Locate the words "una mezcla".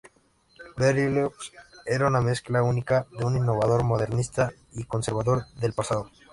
2.07-2.63